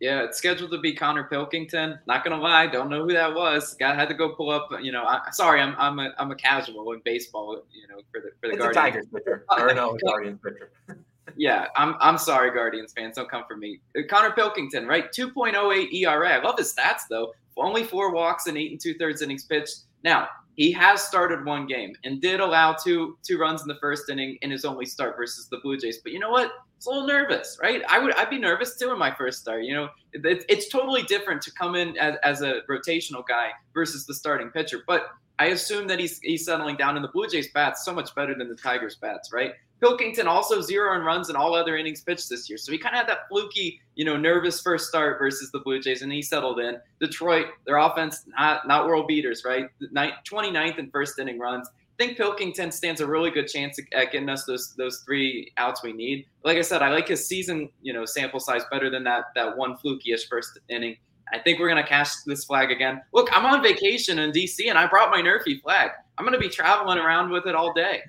Yeah, 0.00 0.22
it's 0.22 0.38
scheduled 0.38 0.70
to 0.70 0.78
be 0.78 0.92
Connor 0.94 1.24
Pilkington. 1.24 1.98
Not 2.06 2.22
gonna 2.22 2.40
lie, 2.40 2.68
don't 2.68 2.88
know 2.88 3.04
who 3.04 3.12
that 3.12 3.34
was. 3.34 3.74
Guy 3.74 3.94
had 3.94 4.08
to 4.08 4.14
go 4.14 4.30
pull 4.30 4.50
up. 4.50 4.68
You 4.80 4.92
know, 4.92 5.02
I, 5.04 5.22
sorry, 5.32 5.60
I'm 5.60 5.74
I'm 5.76 5.98
a 5.98 6.12
I'm 6.18 6.30
a 6.30 6.36
casual 6.36 6.92
in 6.92 7.00
baseball. 7.04 7.62
You 7.72 7.88
know, 7.88 8.00
for 8.12 8.20
the 8.20 8.30
for 8.40 8.46
the 8.46 8.54
it's 8.54 8.58
Guardians. 8.58 8.76
Tigers 8.76 9.06
pitcher 9.12 9.44
or 9.50 9.74
no 9.74 9.96
Guardians 10.04 10.38
pitcher. 10.42 10.70
yeah, 11.36 11.66
I'm 11.76 11.96
I'm 12.00 12.16
sorry, 12.16 12.52
Guardians 12.52 12.92
fans. 12.92 13.16
Don't 13.16 13.28
come 13.28 13.42
for 13.48 13.56
me. 13.56 13.80
Uh, 13.96 14.02
Connor 14.08 14.30
Pilkington, 14.30 14.86
right? 14.86 15.10
2.08 15.12 15.92
ERA. 15.92 16.28
I 16.28 16.42
love 16.42 16.58
his 16.58 16.72
stats 16.72 17.02
though. 17.10 17.32
Only 17.56 17.82
four 17.82 18.12
walks 18.12 18.46
and 18.46 18.56
eight 18.56 18.70
and 18.70 18.80
two 18.80 18.94
thirds 18.94 19.20
innings 19.20 19.44
pitched. 19.44 19.80
Now 20.04 20.28
he 20.58 20.72
has 20.72 21.00
started 21.00 21.44
one 21.44 21.66
game 21.68 21.94
and 22.02 22.20
did 22.20 22.40
allow 22.40 22.72
two 22.72 23.16
two 23.22 23.38
runs 23.38 23.62
in 23.62 23.68
the 23.68 23.76
first 23.76 24.10
inning 24.10 24.36
in 24.42 24.50
his 24.50 24.64
only 24.64 24.84
start 24.84 25.16
versus 25.16 25.48
the 25.48 25.58
Blue 25.58 25.78
Jays. 25.78 26.00
But 26.02 26.10
you 26.10 26.18
know 26.18 26.30
what? 26.30 26.50
It's 26.76 26.86
a 26.86 26.90
little 26.90 27.06
nervous, 27.06 27.58
right? 27.62 27.80
I 27.88 28.00
would 28.00 28.12
I'd 28.16 28.28
be 28.28 28.40
nervous 28.40 28.76
too 28.76 28.90
in 28.90 28.98
my 28.98 29.14
first 29.14 29.40
start. 29.40 29.62
You 29.62 29.74
know, 29.74 29.88
it's, 30.12 30.44
it's 30.48 30.68
totally 30.68 31.04
different 31.04 31.42
to 31.42 31.52
come 31.52 31.76
in 31.76 31.96
as, 31.96 32.16
as 32.24 32.42
a 32.42 32.62
rotational 32.68 33.22
guy 33.28 33.50
versus 33.72 34.04
the 34.04 34.14
starting 34.14 34.50
pitcher. 34.50 34.80
But 34.84 35.06
I 35.38 35.46
assume 35.46 35.86
that 35.86 36.00
he's 36.00 36.18
he's 36.18 36.44
settling 36.44 36.74
down 36.74 36.96
in 36.96 37.02
the 37.02 37.08
Blue 37.08 37.28
Jays 37.28 37.52
bats 37.52 37.84
so 37.84 37.94
much 37.94 38.12
better 38.16 38.34
than 38.36 38.48
the 38.48 38.56
Tigers 38.56 38.96
bats, 38.96 39.32
right? 39.32 39.52
Pilkington 39.80 40.26
also 40.26 40.60
zero 40.60 40.96
in 40.96 41.02
runs 41.02 41.30
in 41.30 41.36
all 41.36 41.54
other 41.54 41.76
innings 41.76 42.02
pitched 42.02 42.28
this 42.28 42.48
year. 42.48 42.58
So 42.58 42.72
he 42.72 42.78
kind 42.78 42.94
of 42.94 43.00
had 43.00 43.08
that 43.08 43.28
fluky, 43.28 43.80
you 43.94 44.04
know, 44.04 44.16
nervous 44.16 44.60
first 44.60 44.88
start 44.88 45.18
versus 45.18 45.50
the 45.52 45.60
Blue 45.60 45.80
Jays, 45.80 46.02
and 46.02 46.12
he 46.12 46.22
settled 46.22 46.60
in. 46.60 46.78
Detroit, 47.00 47.46
their 47.66 47.78
offense, 47.78 48.24
not 48.26 48.66
not 48.66 48.86
world 48.86 49.06
beaters, 49.06 49.42
right? 49.44 49.66
29th 49.80 50.78
in 50.78 50.90
first 50.90 51.18
inning 51.18 51.38
runs 51.38 51.68
I 51.98 52.04
think 52.04 52.16
Pilkington 52.16 52.70
stands 52.70 53.00
a 53.00 53.06
really 53.08 53.32
good 53.32 53.48
chance 53.48 53.80
at 53.92 54.12
getting 54.12 54.28
us 54.28 54.44
those 54.44 54.72
those 54.76 55.00
three 55.00 55.52
outs 55.56 55.82
we 55.82 55.92
need. 55.92 56.26
Like 56.44 56.56
I 56.56 56.60
said, 56.60 56.80
I 56.80 56.90
like 56.90 57.08
his 57.08 57.26
season, 57.26 57.70
you 57.82 57.92
know, 57.92 58.04
sample 58.04 58.38
size 58.38 58.62
better 58.70 58.88
than 58.88 59.02
that 59.04 59.24
that 59.34 59.56
one 59.56 59.76
fluky-ish 59.78 60.28
first 60.28 60.60
inning. 60.68 60.96
I 61.32 61.40
think 61.40 61.58
we're 61.58 61.68
gonna 61.68 61.86
cash 61.86 62.14
this 62.24 62.44
flag 62.44 62.70
again. 62.70 63.02
Look, 63.12 63.28
I'm 63.32 63.44
on 63.44 63.64
vacation 63.64 64.20
in 64.20 64.30
DC 64.30 64.68
and 64.68 64.78
I 64.78 64.86
brought 64.86 65.10
my 65.10 65.20
Nerfy 65.20 65.60
flag. 65.60 65.90
I'm 66.16 66.24
gonna 66.24 66.38
be 66.38 66.48
traveling 66.48 66.98
around 66.98 67.30
with 67.30 67.46
it 67.46 67.56
all 67.56 67.72
day. 67.72 68.02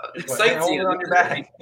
Sightseeing 0.26 0.84
on 0.84 1.00
your 1.00 1.10
back. 1.10 1.52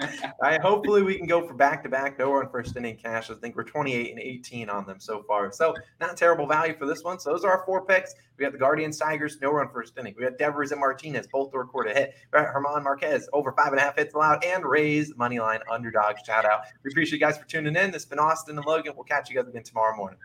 I 0.42 0.58
hopefully 0.58 1.02
we 1.02 1.16
can 1.16 1.26
go 1.26 1.46
for 1.46 1.54
back 1.54 1.82
to 1.82 1.88
back 1.88 2.18
no 2.18 2.32
run 2.32 2.48
first 2.50 2.76
inning 2.76 2.96
cash. 2.96 3.30
I 3.30 3.34
think 3.34 3.56
we're 3.56 3.64
28 3.64 4.10
and 4.10 4.20
18 4.20 4.70
on 4.70 4.86
them 4.86 5.00
so 5.00 5.22
far. 5.24 5.52
So 5.52 5.74
not 6.00 6.16
terrible 6.16 6.46
value 6.46 6.74
for 6.78 6.86
this 6.86 7.02
one. 7.02 7.18
So 7.18 7.30
those 7.30 7.44
are 7.44 7.50
our 7.50 7.64
four 7.66 7.84
picks. 7.84 8.14
We 8.38 8.44
got 8.44 8.52
the 8.52 8.58
Guardians 8.58 8.98
Tigers, 8.98 9.38
no 9.40 9.50
run 9.50 9.68
first 9.72 9.98
inning. 9.98 10.14
We 10.16 10.24
got 10.24 10.38
Devers 10.38 10.72
and 10.72 10.80
Martinez, 10.80 11.26
both 11.26 11.50
to 11.52 11.58
record 11.58 11.88
a 11.88 11.94
hit. 11.94 12.14
We 12.32 12.38
got 12.38 12.52
German 12.52 12.84
Marquez 12.84 13.28
over 13.32 13.52
five 13.52 13.72
and 13.72 13.78
a 13.78 13.82
half 13.82 13.96
hits 13.96 14.14
allowed, 14.14 14.44
and 14.44 14.64
Rays 14.64 15.14
money 15.16 15.38
line 15.38 15.60
underdog 15.70 16.16
shout 16.24 16.44
out. 16.44 16.62
We 16.84 16.90
appreciate 16.90 17.20
you 17.20 17.26
guys 17.26 17.36
for 17.36 17.46
tuning 17.46 17.76
in. 17.76 17.90
This 17.90 18.02
has 18.02 18.06
been 18.06 18.18
Austin 18.18 18.56
and 18.56 18.66
Logan. 18.66 18.92
We'll 18.96 19.04
catch 19.04 19.28
you 19.28 19.36
guys 19.36 19.48
again 19.48 19.64
tomorrow 19.64 19.96
morning. 19.96 20.18